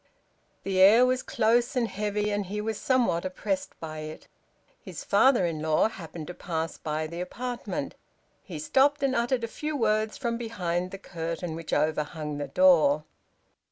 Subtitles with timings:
[0.63, 4.27] The air was close and heavy, and he was somewhat oppressed by it.
[4.83, 7.93] His father in law happened to pass by the apartment.
[8.43, 13.03] He stopped and uttered a few words from behind the curtain which overhung the door.